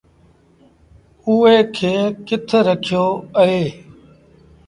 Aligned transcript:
اُئي 1.25 1.57
کي 1.75 1.93
ڪِٿ 2.27 2.47
رکيو 2.67 3.05
اهي؟ 3.41 3.63